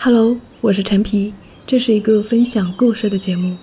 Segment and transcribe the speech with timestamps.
[0.00, 1.32] Hello，我是陈皮，
[1.66, 3.56] 这是一个分享故事的节目。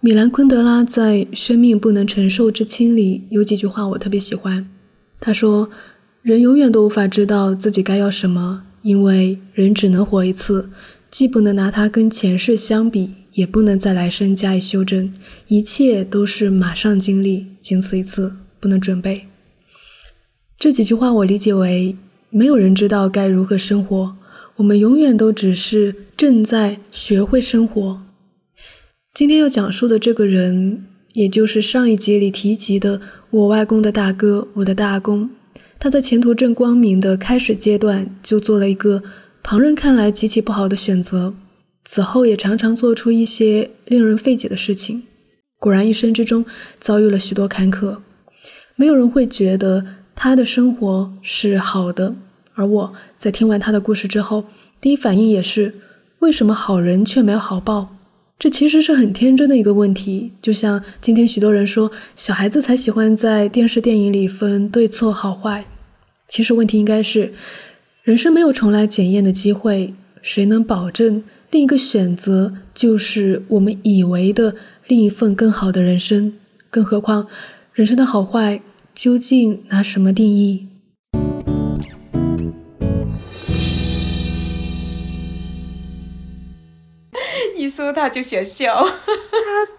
[0.00, 4.66] 米兰昆德拉在《生命不能承受之轻》里有几句话我特别喜欢。
[5.20, 5.68] 他说
[6.24, 10.70] ：“人永远都无法知道自己该要什么，因为人只能活一次，
[11.10, 15.12] 既不能拿它跟前世相比，也不能在来生加以修正。
[15.48, 19.26] 一切都是马上经历，仅此一次，不能准备。”
[20.58, 21.98] 这几句话我理解为。
[22.36, 24.16] 没有人知道该如何生活，
[24.56, 28.02] 我们永远都只是正在学会生活。
[29.14, 35.30] 今天要讲述的这个人，也就是上一集里提及的我外公的大哥，我的大公。
[35.78, 39.04] 他在前途正光明的开始阶段，就做了一个
[39.44, 41.32] 旁人看来极其不好的选择，
[41.84, 45.04] 此后也常常做出一些令人费解的事情。
[45.60, 46.44] 果然，一生之中
[46.80, 47.98] 遭遇了许多坎坷。
[48.74, 52.14] 没有人会觉得他的生活是好的。
[52.54, 54.44] 而我在听完他的故事之后，
[54.80, 55.74] 第一反应也是：
[56.20, 57.88] 为什么好人却没有好报？
[58.38, 60.32] 这其实是很天真的一个问题。
[60.42, 65.64] 就像今天许多人说，小孩子才喜欢在电视电影里分对错好坏。
[66.28, 67.32] 其实问题应该是：
[68.02, 74.54] 人生没有重来检验的机会，谁能保证另一个选择就是我们以为的
[74.86, 76.34] 另一份更好的人生？
[76.70, 77.26] 更何况，
[77.72, 78.60] 人生的好坏
[78.94, 80.68] 究竟拿什么定义？
[87.58, 88.86] 一说他就想笑，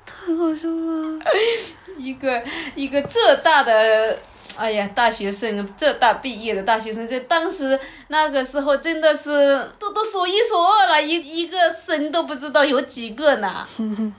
[0.06, 1.18] 他很好笑吗？
[1.98, 2.44] 一个
[2.76, 4.20] 一个浙大的，
[4.58, 13.66] 哎呀，大学生，浙大毕业的大学生，在当时那个时候真的是都都数一数二了，一一个省都不知道有几个呢。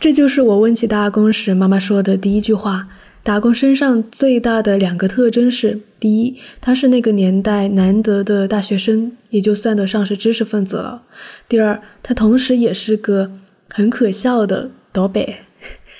[0.00, 2.88] 这就是我问起大阿公时妈妈说的第一句话。
[3.22, 11.02] 打工身上最大的两个特征是：第一，他是那个年代难得的大学生，也就算得上是知识分子了；
[11.46, 13.30] 第二，他同时也是个
[13.68, 15.36] 很可笑的“倒北”，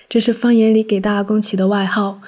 [0.09, 2.23] 这是方言里给大阿公起的外号。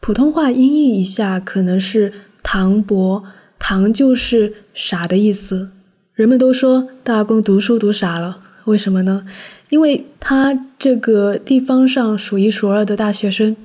[0.00, 2.12] 普通话音译一下，可能是
[2.42, 3.22] “唐伯
[3.60, 5.70] ”，“唐”就是傻的意思。
[6.14, 9.24] 人们都说大阿公读书读傻了，为什么呢？
[9.70, 13.56] 因为他这个地方上数一数二的大学生。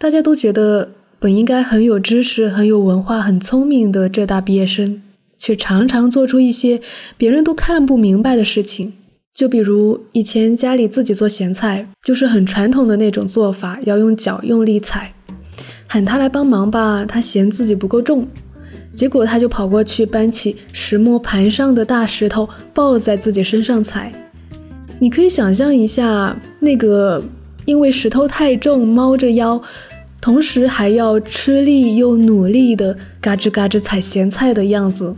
[0.00, 5.02] 大家都觉得本应该很有知识、很有文化、很聪明的浙大毕业生，
[5.38, 6.80] 却常常做出一些
[7.18, 8.94] 别人都看不明白的事情。
[9.34, 15.12] 就比如以前家里自己做咸菜，就是很传统的那种做法，要用脚用力踩。
[15.86, 18.26] 喊他来帮忙吧，他嫌自己不够重，
[18.96, 24.10] 结果他就跑过去搬起石磨盘上的大石头，抱在自己身上踩。
[24.98, 27.22] 你可以想象一下，那个
[27.66, 29.62] 因为石头太重，猫着腰。
[30.20, 35.16] 同时还要吃力又努力的嘎吱嘎吱踩咸菜的样子，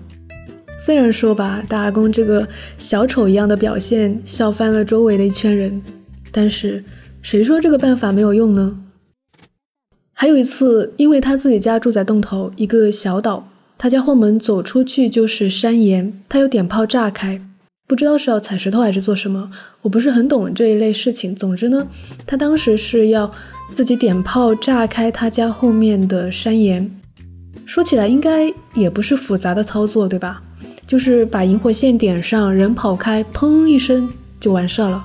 [0.78, 2.48] 虽然说吧，大阿公这个
[2.78, 5.82] 小丑一样的表现笑翻了周围的一圈人，
[6.30, 6.84] 但是
[7.20, 8.78] 谁说这个办法没有用呢？
[10.12, 17.40] 还有一次，因为他自己家住在洞头一个小岛，他家后门走出去就是山岩，他有点炮炸开。
[17.88, 19.50] 不知道是要踩石头还是做什么，
[19.82, 21.34] 我不是很懂这一类事情。
[21.34, 21.88] 总之呢，
[22.24, 23.30] 他当时是要
[23.74, 26.90] 自己点炮炸开他家后面的山岩。
[27.64, 30.42] 说起来应该也不是复杂的操作，对吧？
[30.86, 35.04] 就是把引火线点上，人跑开，砰一声就完事了。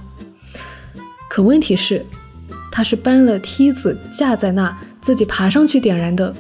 [1.30, 2.06] 可问题是，
[2.72, 6.34] 他是搬了梯子架在那，自己爬上去点燃的。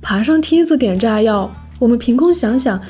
[0.00, 2.80] 爬上梯子点炸药，我们凭空想想，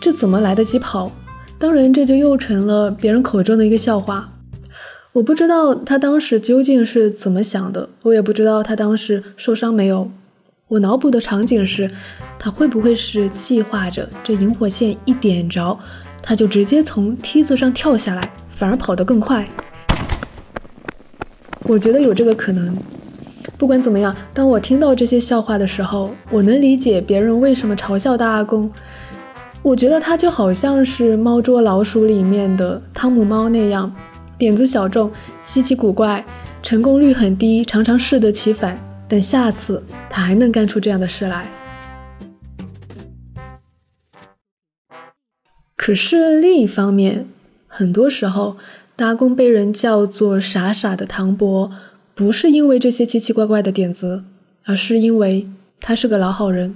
[0.00, 1.12] 这怎么来得及跑？
[1.58, 4.32] 当然，这就又成了别人口中的一个笑话。
[5.12, 10.08] 我不知道他当时究竟是怎么想的，我也不知道他当时受伤没有。
[10.68, 11.90] 我脑补的场景是，
[12.38, 15.76] 他会不会是计划着这引火线一点着，
[16.22, 19.48] 他就直接从梯子上跳下来，反而跑得更快？
[21.64, 22.76] 我觉得有这个可能。
[23.58, 28.70] 不管怎么样，当我听到这些笑话的时候，我能理解别人为什么嘲笑大阿公。
[29.60, 33.92] 我觉得他就好像是《猫捉老鼠》里面的汤姆猫那样，
[34.40, 36.24] 点子小众、稀奇古怪，
[36.62, 38.80] 成功率很低，常常适得其反。
[39.06, 41.46] 但下次他还能干出这样的事来。
[45.76, 47.26] 可是另一方面，
[47.68, 48.56] 很多时候，
[48.96, 51.70] 大公被人叫做傻傻的唐伯，
[52.14, 54.24] 不是因为这些奇奇怪怪的点子，
[54.64, 55.50] 而是因为
[55.82, 56.74] 他是个老好人。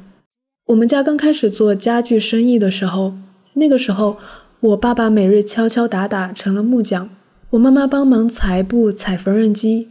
[0.66, 3.14] 我们家刚开始做家具生意的时候，
[3.54, 4.18] 那个时候
[4.60, 7.08] 我爸爸每日敲敲打打成了木匠，
[7.54, 9.86] 我妈妈帮忙裁布、踩缝纫机，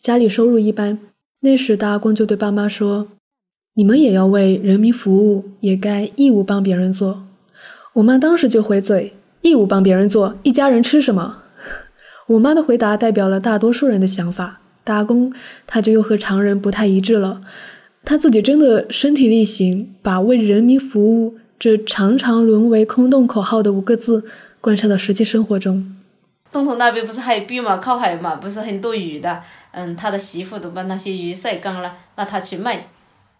[0.00, 1.00] 家里收入一般。
[1.40, 3.08] 那时大阿公就对爸妈说
[3.74, 7.24] ：“你们也要为人民服务，也该义务帮别人做。”
[7.94, 11.38] 我妈当时就回嘴：“义务帮别人做，一家人吃什么？”
[12.28, 15.32] 我妈的回答代表了大多数人的想法，大阿公
[15.66, 17.40] 他就又和常人不太一致了。
[18.04, 24.22] 他自己真的身体力行，把为人民服务这常常沦为空洞口号的五个字
[24.60, 25.96] 贯彻到实际生活中。
[26.50, 29.42] 东头那边不是海边嘛，靠海嘛，不是很多鱼的。
[29.72, 32.88] 嗯，他的媳妇都把那些鱼晒干了，让他去卖。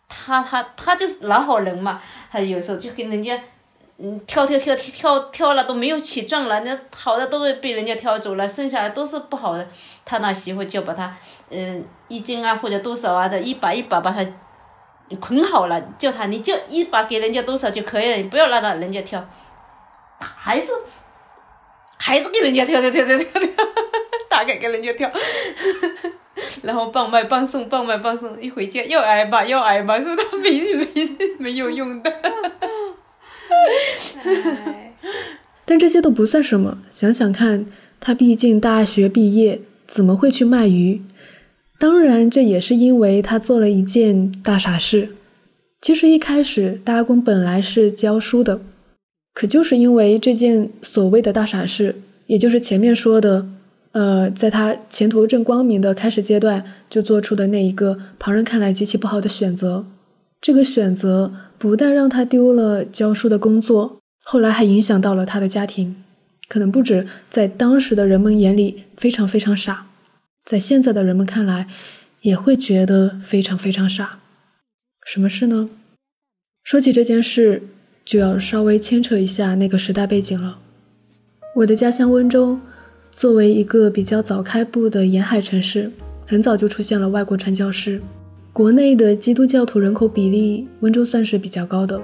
[0.09, 3.41] 他他他就是老好人嘛，他有时候就跟人家。
[4.03, 9.69] 嗯，挑挑挑挑挑了都没有起账了，那好的都会被人家挑走了，剩下的都是不好的。
[10.07, 11.15] 他那媳妇就把他，
[11.51, 14.27] 嗯，一斤啊或者多少啊的，一把一把把他
[15.21, 19.23] 捆好了，叫他你就一把给人家多少就可以了，你不要拉到人家挑，
[20.19, 20.73] 还是
[22.03, 23.41] 还是给人家跳跳跳跳跳跳，
[24.31, 25.13] 大概给人家跳，
[26.65, 30.89] 然后棒卖棒送棒卖棒送，一回家要挨骂要挨骂，说他没没
[31.39, 32.11] 没有用的。
[35.67, 36.79] 但这些都不算什么。
[36.91, 37.67] 想想看，
[38.01, 41.03] 他毕竟大学毕业，怎么会去卖鱼？
[41.79, 45.17] 当然，这也是因为他做了一件大傻事。
[45.81, 48.61] 其实一开始，大阿公本来是教书的，
[49.41, 51.97] 可就是因为这件所谓的大傻事，
[52.27, 53.49] 也就是前面说的，
[53.93, 59.87] 呃，在他前途正光明的开始阶段，就做出的那一个旁人看来极其不好的选择。
[60.43, 65.97] 这个选择不但让他丢了教书的工作，后来还影响到了他的家庭。
[66.47, 69.87] 可能不止在当时的人们眼里非常非常傻，
[70.45, 71.67] 在现在的人们看来
[72.21, 74.19] 也会觉得非常非常傻。
[75.07, 75.71] 什么事呢？
[76.63, 77.63] 说起这件事，
[78.11, 80.59] 就要稍微牵扯一下那个时代背景了。
[81.55, 82.59] 我的家乡温州，
[83.13, 85.93] 作为一个比较早开埠的沿海城市，
[86.27, 88.03] 很早就出现了外国传教士。
[88.53, 92.03] 国内的基督教徒人口比例，温州算是比较高的。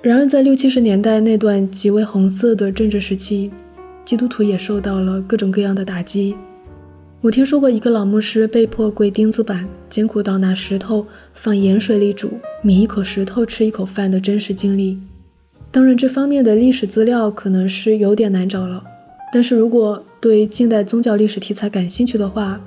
[0.00, 3.50] 然而，在六七十年代那段极为红色的政治时期，
[4.02, 6.34] 基督徒也受到了各种各样的打击。
[7.26, 14.96] 我听说过一个老牧师被迫跪钉子板，艰苦到拿石头放盐水里煮，抿一口石头吃一口饭的真实经历。
[15.72, 18.80] 当然，这方面的历史资料可能是有点难找了。
[19.32, 22.60] 但是如果对近代宗教历史题材感兴趣的话，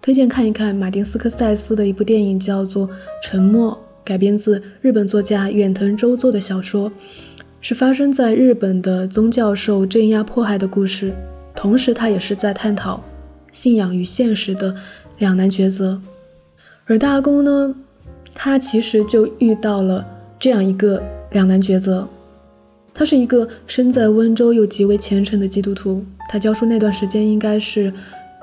[0.00, 2.88] 推荐看一看马丁斯科塞斯的一部电影，叫做
[3.22, 3.72] 《沉默》，
[4.02, 6.90] 改编自日本作家远藤周作的小说，
[7.60, 11.12] 是发生在日本的宗教受镇压迫害的故事。
[11.54, 13.04] 同时，他也是在探讨
[13.56, 14.76] 信仰与现实的
[15.16, 15.98] 两难抉择。
[16.84, 17.74] 而大公呢，
[18.34, 20.06] 他其实就遇到了
[20.38, 22.06] 这样一个两难抉择。
[22.92, 27.90] 他是一个身在温州又极为虔诚的基督徒，他教书那段时间应该是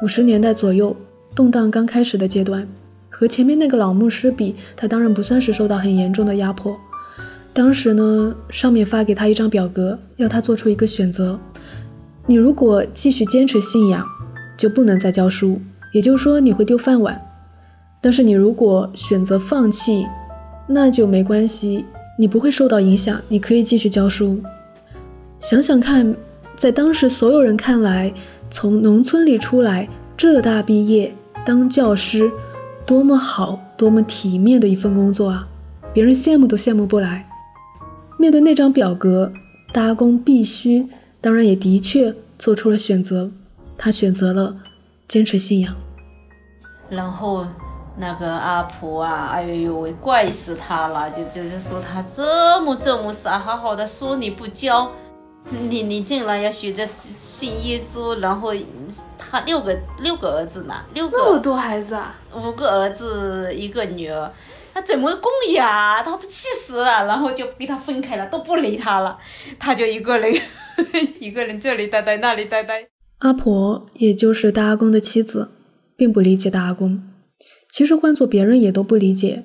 [0.01, 0.95] 五十年代左右。
[1.36, 2.68] 动荡刚开始的阶段，
[3.09, 6.75] 和前面那个老牧师比，他当然不算是受到很严重的压迫。
[7.54, 11.39] 当时呢，上面发给他一张表格，要他做出一个选择：
[12.25, 14.07] 你如果继续坚持信仰，
[14.57, 15.59] 就不能再教书，
[15.91, 17.15] 也就是说你会丢饭碗；
[18.01, 20.05] 但是你如果选择放弃，
[20.67, 21.85] 那就没关系，
[22.17, 24.39] 你不会受到影响，你可以继续教书。
[25.39, 26.15] 想想看，
[26.55, 28.13] 在当时所有人看来，
[28.50, 31.13] 从农村里出来，浙大毕业。
[31.45, 32.31] 当教师，
[32.85, 35.45] 多么好，多么体面的一份工作啊！
[35.94, 37.28] 别人羡慕都羡慕不来。
[38.18, 39.33] 面对那张表格，
[39.73, 40.87] 大公必须，
[41.19, 43.30] 当然也的确做出了选择。
[43.77, 44.56] 他选择了
[45.07, 45.75] 坚持信仰。
[46.89, 47.45] 然后
[47.97, 51.09] 那个阿婆啊，哎呦喂，怪死他了！
[51.09, 54.92] 就就是说他这么这么傻，好好的说你不教。
[55.49, 58.53] 你你竟然要学着信耶稣，然后
[59.18, 64.31] 他六个六个儿子呢，六个那么多孩子啊，五个儿子一个女儿，
[64.73, 66.01] 他怎么供养？
[66.01, 69.18] 他都气死了，然后就给他分开了，都不理他了，
[69.59, 70.33] 他就一个人
[71.19, 72.93] 一个人这里待待那里待待。
[73.23, 75.47] 阿婆也就是大阿公的妻子，
[75.95, 77.01] 并不理解大阿公。
[77.71, 79.44] 其实换做别人也都不理解，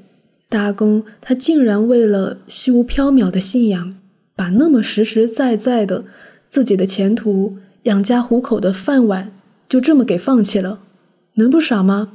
[0.48, 3.94] 大阿公他竟然为了虚无缥缈的信仰。
[4.34, 6.04] 把那么实实在在的
[6.48, 9.30] 自己的前途、养家糊口的饭碗
[9.68, 10.80] 就这么给放弃了，
[11.34, 12.14] 能不傻吗？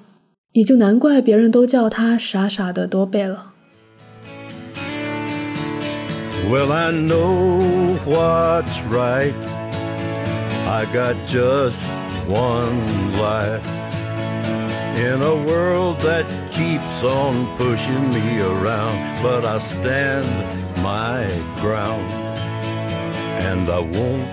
[0.52, 3.54] 也就难怪别人都叫他傻傻的多贝了。
[6.50, 9.34] Well, I know what's right.
[10.80, 11.84] I got just
[12.28, 12.80] one
[13.28, 13.66] life
[14.98, 20.64] in a world that keeps on pushing me around, but I stand.
[20.84, 21.26] my
[21.62, 22.04] ground
[23.48, 24.28] and i won't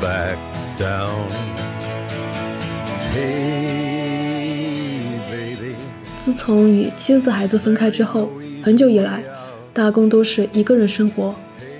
[0.00, 0.38] back
[0.78, 1.28] down
[3.12, 4.40] hey
[5.30, 5.74] baby
[6.18, 9.22] 自从与妻子孩子分开之后很久以来
[9.74, 11.34] 大公都是一个人生活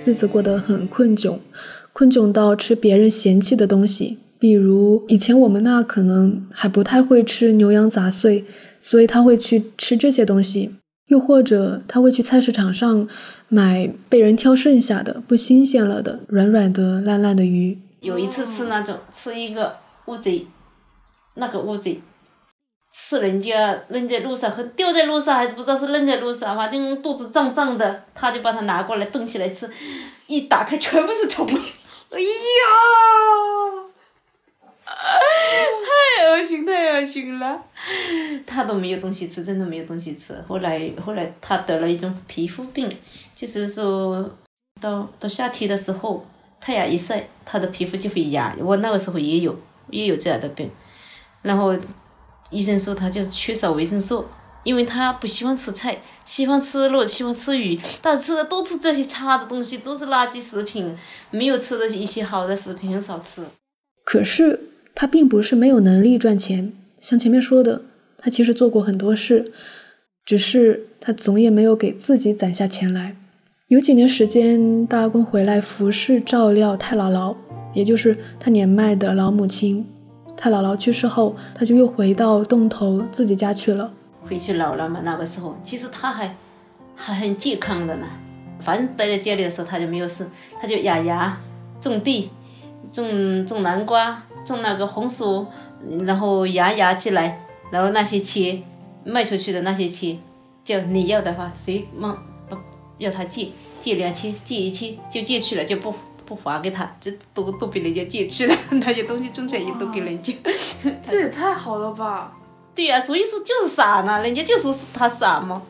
[0.05, 1.37] 日子过得很困窘，
[1.91, 4.19] 困窘到吃别人嫌弃的东西。
[4.37, 8.45] 比如以前我们那可能还不太会吃牛羊杂碎，
[8.79, 10.71] 所以他会去吃这些东西。
[11.07, 13.07] 又或者他会去菜市场上
[13.47, 17.77] 买被人挑剩下的、不新鲜了的、软软的、烂烂的鱼。
[18.01, 20.47] 有一次吃那种吃一个乌贼，
[21.35, 22.01] 那个乌贼
[22.97, 29.69] 是人家扔在路上和丢在路上，还是不知道是扔在路上，反正肚子胀胀的，他就把它拿过来冻起来吃，
[30.27, 31.45] 一打开全部是虫。
[31.45, 32.25] 哎呀！
[36.15, 37.61] 太恶心，太恶心了！
[38.47, 40.41] 他都没有东西吃，真的没有东西吃。
[40.47, 42.89] 后来，后来他得了一种皮肤病，
[43.35, 44.31] 就是说
[44.79, 46.25] 到到夏天的时候，
[46.61, 48.55] 太阳一晒，他的皮肤就会痒。
[48.61, 49.53] 我那个时候也有，
[49.89, 50.71] 也有这样的病。
[51.41, 51.75] 然后
[52.51, 54.25] 医生说他就是缺少维生素，
[54.63, 60.95] 因为他不喜欢吃菜，喜欢吃肉，喜欢吃鱼，但是吃的都是这些差的东西，都是垃圾食品，
[61.31, 63.43] 没有吃的一些好的食品，很少吃。
[64.03, 64.59] 可是。
[64.97, 66.71] 他并不是没有能力赚钱，
[67.01, 67.81] 像前面说的，
[68.17, 69.51] 他其实做过很多事，
[70.25, 73.17] 只是他总也没有给自己攒下钱来。
[73.67, 77.35] 有几年时间，大阿公回来服侍照料太姥姥，
[77.73, 79.85] 也就是他年迈的老母亲。
[80.37, 83.91] 他姥姥去世后，他就又回到洞头自己家去了。
[84.21, 86.35] 回去老了嘛，那个时候其实他还
[86.95, 88.07] 还很健康的呢。
[88.59, 91.37] 反正待在家里的时候，他就没有事，他就养牙、
[91.79, 92.29] 种地、
[92.91, 94.23] 种种南瓜。
[94.45, 95.43] 种那个红薯，
[96.05, 98.61] 然后芽芽起来，然后那些钱
[99.03, 100.19] 卖出去的那些钱，
[100.63, 102.15] 就你要的话，谁忙
[102.47, 102.55] 不
[102.99, 103.49] 要他借
[103.79, 105.91] 借两千，借一千就借去了，就不
[106.25, 110.33] 不还给他，这都都被人家借去了，那些东西种起来也都给人家。
[111.03, 112.33] 这也太好了吧？
[112.73, 115.61] 对呀，所以说就是傻呢，人家就说是他傻嘛。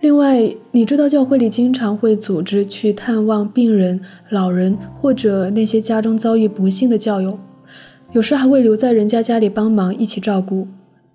[0.00, 7.38] 另外，你知道教会里经常会组织去探望病人、老人或者那些家中遭遇不幸的教友。
[8.12, 10.68] 有时还会留在人家家里帮忙一起照顾，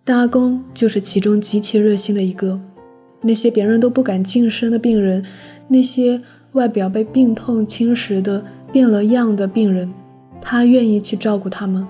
[0.04, 2.60] 大阿公就是其中极其热心的一个。
[3.22, 5.24] 那些别人都不敢近身的病人，
[5.68, 6.20] 那些
[6.54, 9.94] 外表被病痛侵蚀的变了样的病人，
[10.42, 11.88] 他愿意去照顾他们。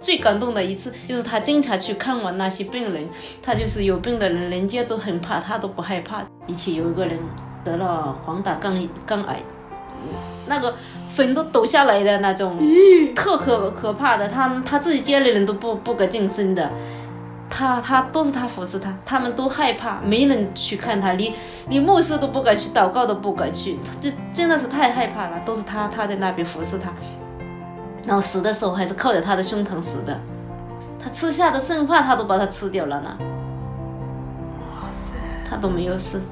[0.00, 3.06] 最感动的一次就是他经常去看望那些病人，
[3.42, 6.24] 他就是有病的人，人家都很怕，他都不害怕。
[6.46, 7.18] 以前有一个人
[7.64, 9.42] 得了黄疸肝肝癌。
[10.46, 10.74] 那个
[11.10, 12.56] 粉都抖下来的那种，
[13.14, 14.26] 特可可怕的。
[14.28, 16.70] 他他自己家里人都不不敢近身的，
[17.58, 21.34] 他他都是他服侍他，他们都害怕，没人去看他，连
[21.68, 25.40] 连牧师都不敢去祷告都不敢去，这真的是太害怕了。
[25.40, 26.92] 都是他他在那边服侍他，
[28.06, 30.16] 然后死的时候还是靠在他的胸膛死的，
[31.02, 33.16] 他吃下的剩饭他都把它吃掉了呢。
[33.18, 36.22] 哇塞，他都没有事。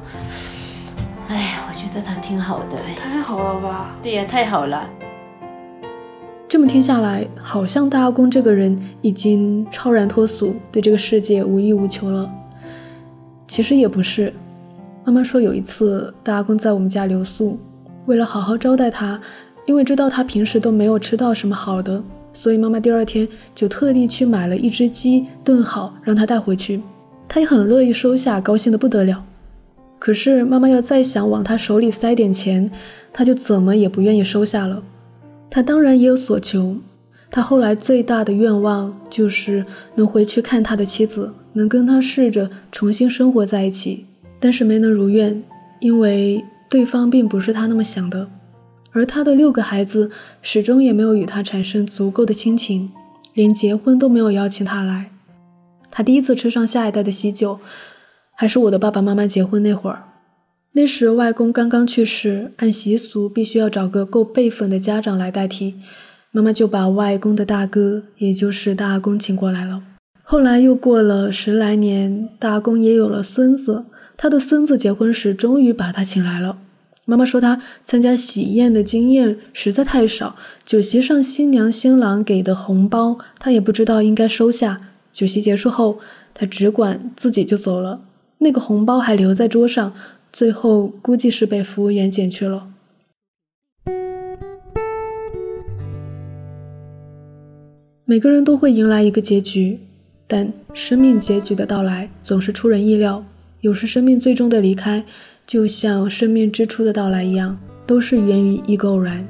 [1.28, 3.90] 哎呀，我觉得他挺好的，太好了吧？
[4.00, 4.88] 对呀，太好了。
[6.48, 12.30] 这么听下来，好像大阿公这个人已经超然脱俗，对这个世界无欲无求了。
[13.48, 14.32] 其实也不是。
[15.04, 17.58] 妈妈说有一次大阿公在我们家留宿，
[18.06, 19.20] 为了好好招待他，
[19.66, 26.80] 因为知道他平时都没有吃到什么好的，所以妈妈第二天就特地去买了一只鸡炖好，让他带回去。
[27.28, 29.24] 他也很乐意收下，高兴得不得了。
[29.98, 32.70] 可是妈妈要再想往他手里塞点钱，
[33.12, 34.82] 他就怎么也不愿意收下了。
[35.50, 36.76] 他当然也有所求，
[37.30, 44.06] 他后来最大的愿望就是能回去看他的妻子，能跟他试着重新生活在一起。
[44.38, 45.42] 但是没能如愿，
[45.80, 48.28] 因为对方并不是他那么想的，
[48.92, 50.10] 而他的六个孩子
[50.42, 52.92] 始终也没有与他产生足够的亲情，
[53.32, 55.10] 连结婚都没有邀请他来。
[55.90, 57.58] 他第一次吃上下一代的喜酒。
[58.38, 60.04] 还是我的爸爸妈妈结婚那会儿，
[60.76, 65.76] 那时外公刚刚去世，按习俗必须要找个够辈分的家长来代替，
[66.30, 69.82] 妈妈就把外公的大哥，也就是大阿公请过来了。
[70.22, 73.86] 后来又过了十来年，大阿公也有了孙子，
[74.18, 76.58] 他的孙子结婚时终于把他请来了。
[77.06, 84.82] 妈妈说他参加喜宴的经验实在太少，酒席上新娘新郎给的红包他也不知道应该收下。
[85.10, 86.00] 酒席结束后，
[86.34, 88.02] 他只管自己就走了。
[88.40, 89.94] 那个红包还留在桌上，
[90.36, 92.68] 最后估计是被服务员捡去了。
[98.04, 99.78] 每个人都会迎来一个结局，
[100.26, 103.24] 但生命结局的到来总是出人意料。
[103.62, 105.06] 有时生命最终的离开，
[105.46, 109.26] 就像生命之初的到来一样，都是源于一个偶然。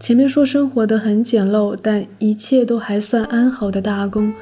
[0.00, 4.32] 前面说生活的很简陋，但一切都还算安好的大阿公。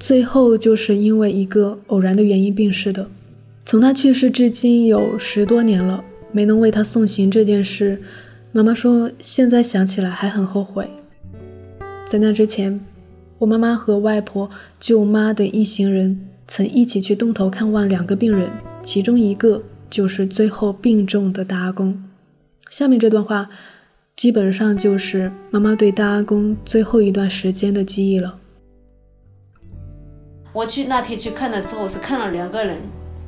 [0.00, 3.08] 最后就是因为一个偶然的原因病逝的。
[3.68, 8.00] 从他去世至今有十多年了，没能为他送行这件事，
[8.50, 10.88] 妈妈说现在想起来还很后悔。
[12.06, 12.80] 在那之前，
[13.36, 14.48] 我妈妈和外婆、
[14.80, 18.48] 舅妈等一行人曾一起去洞头看望两个病人，
[18.82, 22.02] 其中一个就是最后病重的大阿公。
[22.70, 23.50] 下面这段话，
[24.16, 28.38] 基本上就是妈妈对大阿公最后一段时间的记忆了。
[30.54, 32.78] 我去那天去看的时候，是看了两个人，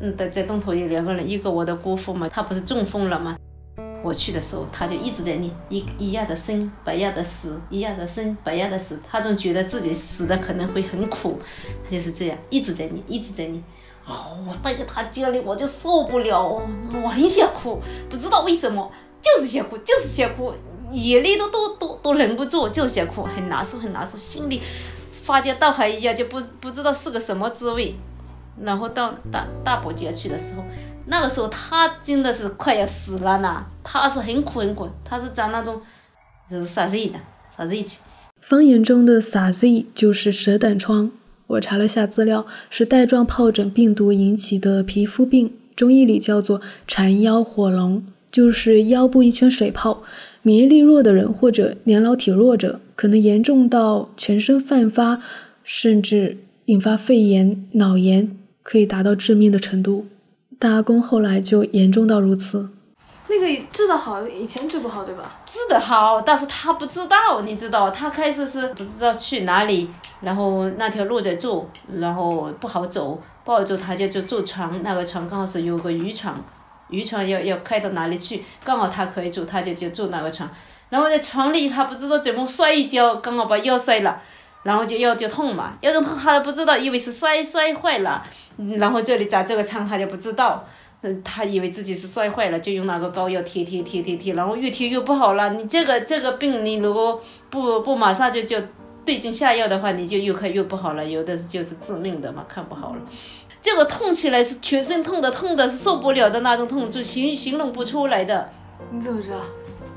[0.00, 3.36] 嗯，在在洞头有两个人，一个我的姑父嘛，他不是中风了吗？
[4.02, 8.98] 我去的时候，他就一直在念一一样的生，不样的死，一样的生，不样的死。
[9.06, 11.38] 他总觉得自己死的可能会很苦，
[11.84, 13.62] 他就是这样一直在念，一直在念。
[14.06, 16.62] 哦，我待在他家里我就受不了，
[17.02, 17.78] 我很想哭，
[18.08, 18.90] 不知道为什么，
[19.20, 20.54] 就是想哭，就是想哭，
[20.90, 24.62] 眼泪都都都都忍不住，就想哭，很难受，很难受，心里
[25.12, 27.94] 发觉倒海一样，就不不知道是个什么滋味。
[28.62, 30.62] 然后到大大伯家去的时候。
[31.06, 35.80] 那个时候他真的是快要死了呢，他是很苦很苦，他是长那种
[36.48, 37.14] 就是沙子的
[37.56, 37.98] 沙子气。
[38.40, 41.10] 方言中的沙子就是蛇胆疮，
[41.48, 50.02] 我查了下资料，是带状疱疹病毒引起的皮肤病，中医里叫做缠腰火龙，就是腰部一圈水泡。
[50.42, 55.20] 免疫力弱的人或者年老体弱者，可能严重到全身泛发，
[55.64, 60.06] 甚至引发肺炎、脑炎，可以达到致命的程度。
[60.58, 62.68] 大阿公后来就严重到如此，
[63.28, 65.38] 那个治得好，以前治不好对吧？
[65.46, 69.88] 治得好，但是他不知道，你知道，他开始是不知道去哪里，
[70.20, 71.66] 然后那条路在住，
[71.98, 76.34] 然后不好走，不好走，他就就坐船，那个船刚好是有个渔船，
[76.90, 80.46] 渔船要要开到哪里去，刚好他可以坐，他就就坐那个船，
[80.90, 84.20] 然后在船里他不知道怎么摔一跤，刚好把腰摔了。
[84.62, 88.22] 然后就腰就痛嘛，腰就痛，他都不知道，以为是摔摔坏了，
[88.76, 90.62] 然后这里扎这个疮，他就不知道，
[91.00, 95.50] 嗯，他以为自己是摔坏了，就用那个膏药贴贴贴贴贴，然后越贴越不好了。
[95.54, 97.18] 你这个这个病，你如果
[97.48, 98.60] 不不马上就就
[99.02, 103.00] 对症下药的话，你就越看越不好了，有的是就是致命的嘛，看不好了。
[103.62, 108.50] 这个痛起来是全身痛的，痛的是受不了的那种痛，就形形容不出来的。
[108.92, 109.38] 你怎么知道？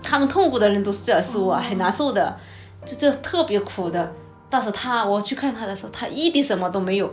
[0.01, 2.37] 他们痛苦的人都是这样说啊，很难受的，
[2.85, 4.09] 这这特别苦的。
[4.53, 7.11] 但是他，我去看他的时候，他一点什么都没有，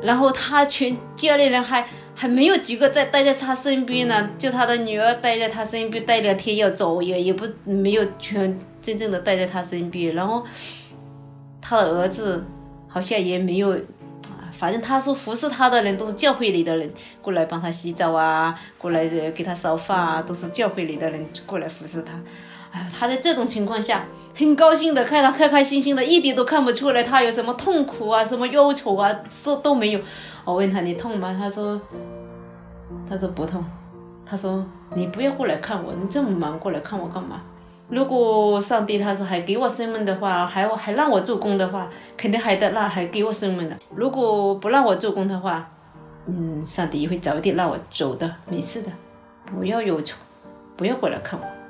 [0.00, 10.44] 然后他全家里人还还没有几个在待在他身边呢，就他的女儿待在他身边待两天要走，也也不没有全真正的待在他身边，然后
[11.60, 12.46] 他的儿子
[12.86, 13.76] 好像也没有，
[14.52, 16.88] 反正他说服侍他的人都是教会里的人
[17.20, 22.12] 过来帮他洗澡啊，过来给他烧饭啊，都是教会里的人过来服侍他。
[22.72, 30.00] 哎，他在这种情况下很高兴的，看他开开心心的，一点都看不出来他有什么痛苦啊，什么忧愁啊，说都没有。
[30.44, 31.36] 我问他你痛吗？
[31.38, 31.80] 他说，
[33.08, 33.64] 他说不痛。
[34.24, 37.42] 他说你不要过来看我，你这么忙过来看我干嘛？
[37.88, 43.76] 如果上帝他说还给我生命的话，还还让我做工的话，肯定还得让还给我生命的。
[43.94, 45.68] 如果不让我做工的话，
[46.26, 48.90] 嗯，上帝也会早点让我走的，没事的，
[49.44, 50.16] 不要忧愁，
[50.74, 51.61] 不要过来看我。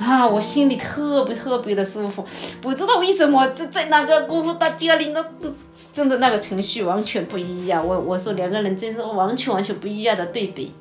[0.00, 2.24] 啊，我心里特别特别的舒服，
[2.62, 5.22] 不知道为什么在在那个功夫大家里，那
[5.92, 7.86] 真的那个情绪完全不一样。
[7.86, 10.72] 我我说两个人真是完全完全不一样的对比。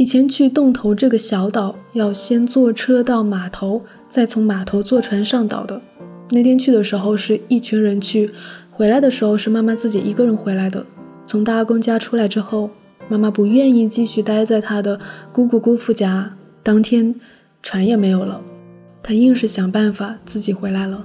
[0.00, 5.82] 以前去洞头这个小岛，要先坐车到码头，再从码头坐船上岛的。
[6.30, 8.30] 那天去的时候是一群人去，
[8.70, 10.86] 回来的时候是妈妈自己一个人回来的。
[11.26, 12.70] 从大阿公家出来之后，
[13.10, 14.98] 妈妈不愿意继续待在她的
[15.34, 17.14] 姑姑姑父家，当天
[17.62, 18.40] 船也没有了，
[19.02, 21.02] 她硬是想办法自己回来了。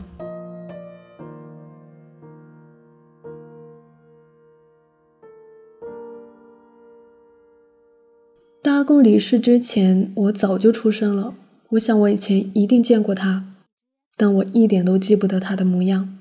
[8.86, 11.34] 公离世之前，我早就出生了。
[11.72, 13.56] 我想我以前一定见过他，
[14.16, 16.18] 但我一点都记不得他的模样。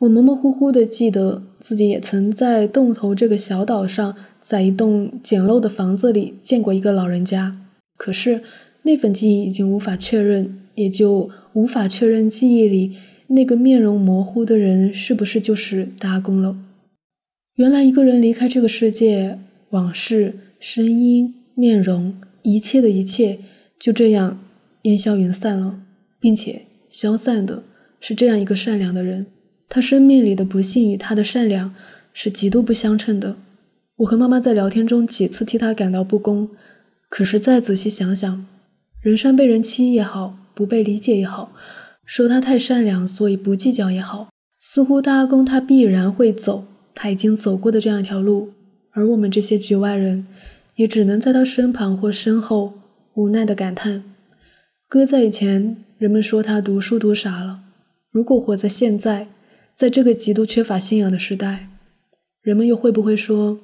[0.00, 7.56] 我模模糊糊的记得自己也曾在洞头这个小岛上，在一栋简陋的房子里见过一个老人家。
[7.96, 8.42] 可是
[8.82, 12.96] 那份记忆已经无法确认，也就无法确认记忆里
[13.28, 16.56] 那个面容模糊的人是不是就是大公了。
[17.56, 19.38] 原来一个人离开这个世界，
[19.70, 20.34] 往事。
[20.66, 23.38] 声音、面容，一切的一切，
[23.78, 24.40] 就这样
[24.84, 25.80] 烟消云散了，
[26.18, 27.64] 并且消散的
[28.00, 29.26] 是这样一个善良的人。
[29.68, 31.74] 他生命里的不幸与他的善良
[32.14, 33.36] 是极度不相称的。
[33.96, 36.48] 我和妈妈在聊天中几次替他感到不公，
[37.10, 38.46] 可是再仔细想想，
[39.02, 41.52] 人善被人欺也好，不被理解也好，
[42.06, 48.54] 说他太善良，所以不计较也好，似乎大阿公他必然会走他已经走过的这样一条路，
[48.92, 50.26] 而我们这些局外人，
[50.76, 52.74] 也只能在他身旁或身后
[53.14, 54.02] 无奈的感叹：
[54.88, 57.60] 搁在以前，人们说他读书读傻了；
[58.10, 59.28] 如果活在现在，
[59.74, 61.68] 在这个极度缺乏信仰的时代，
[62.42, 63.60] 人们又会不会说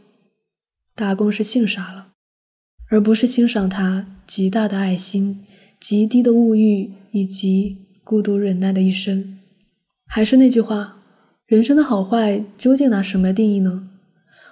[0.94, 2.08] 打工是信傻了，
[2.88, 5.40] 而不是欣赏他极大的爱心、
[5.78, 9.38] 极低的物欲以及孤独忍耐的一生？
[10.06, 10.96] 还是那句话，
[11.46, 13.88] 人生的好坏究竟拿什么定义呢？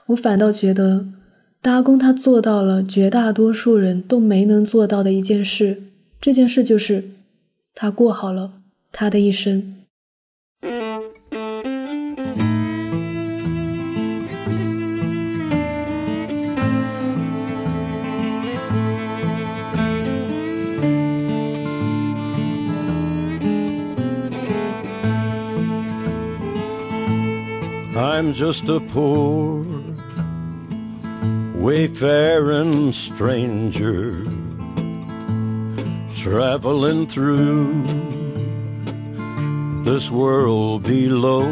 [0.07, 1.07] 我反倒觉得
[1.61, 5.83] 大阿公他做到了绝大多数人都没能做到的一件事，
[6.21, 7.11] 这件事就是
[7.75, 8.53] 他过好了
[8.93, 9.75] 他的一生。
[27.95, 29.65] I'm just a poor
[31.69, 34.25] wayfaring stranger
[36.17, 37.85] traveling through
[39.85, 41.45] this world below.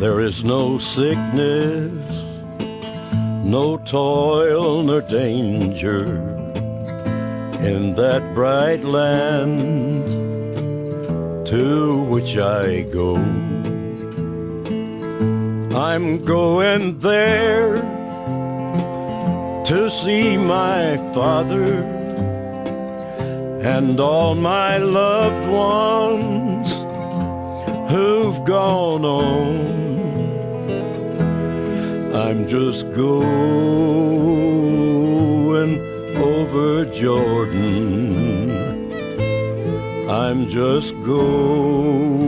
[0.00, 1.92] There is no sickness,
[3.44, 6.06] no toil nor danger
[7.60, 10.08] in that bright land
[11.46, 13.14] to which I go.
[15.78, 17.76] I'm going there
[19.64, 21.84] to see my father
[23.62, 26.68] and all my loved ones
[27.92, 29.68] who've gone on.
[32.12, 33.38] I'm just going
[36.16, 38.50] over Jordan.
[40.10, 42.26] I'm just going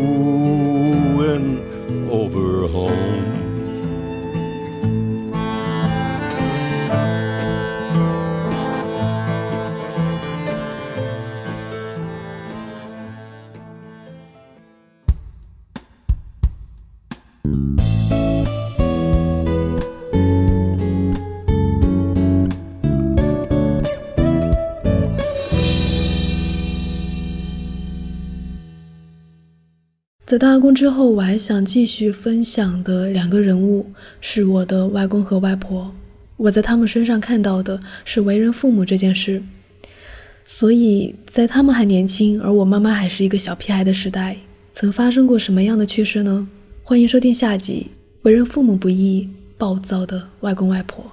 [2.12, 3.29] over home.
[30.30, 33.84] 在大阿公之后，我还想继续分享的两个人物
[34.20, 35.92] 是我的外公和外婆。
[36.36, 39.42] 我在他们身上看到的是为人父母这件事。
[40.44, 44.36] 所以在他们还年轻，而我妈妈还是一个小屁孩的时代，
[44.72, 46.46] 曾发生过什么样的趣事呢？
[46.84, 47.88] 欢迎收听下集
[48.22, 49.24] 《为人父母不易》，
[49.58, 51.10] 暴躁的外公外婆。